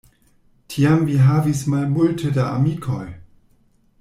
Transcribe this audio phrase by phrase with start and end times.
[0.75, 3.05] Tiam vi havis malmulte da amikoj?